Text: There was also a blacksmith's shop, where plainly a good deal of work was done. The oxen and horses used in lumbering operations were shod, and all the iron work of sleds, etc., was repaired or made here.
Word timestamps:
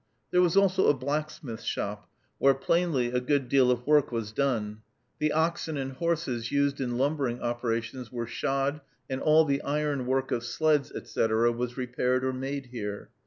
There 0.31 0.41
was 0.41 0.57
also 0.57 0.87
a 0.87 0.95
blacksmith's 0.95 1.63
shop, 1.63 2.09
where 2.39 2.55
plainly 2.55 3.09
a 3.11 3.19
good 3.19 3.47
deal 3.47 3.69
of 3.69 3.85
work 3.85 4.11
was 4.11 4.31
done. 4.31 4.81
The 5.19 5.31
oxen 5.31 5.77
and 5.77 5.91
horses 5.91 6.51
used 6.51 6.81
in 6.81 6.97
lumbering 6.97 7.39
operations 7.39 8.11
were 8.11 8.25
shod, 8.25 8.81
and 9.11 9.21
all 9.21 9.45
the 9.45 9.61
iron 9.61 10.07
work 10.07 10.31
of 10.31 10.43
sleds, 10.43 10.91
etc., 10.91 11.51
was 11.51 11.77
repaired 11.77 12.25
or 12.25 12.33
made 12.33 12.65
here. 12.71 13.11